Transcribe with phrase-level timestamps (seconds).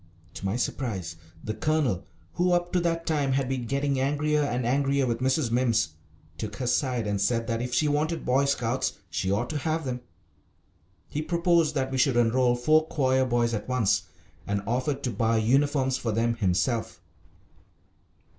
[0.33, 4.65] To my surprise the Colonel, who up to that time had been getting angrier and
[4.65, 5.51] angrier with Mrs.
[5.51, 5.89] Mimms,
[6.39, 9.85] took her side and said that if she wanted Boy Scouts she ought to have
[9.85, 10.01] them.
[11.07, 14.05] He proposed that we should enrol four choir boys at once,
[14.47, 16.99] and offered to buy uniforms for them himself.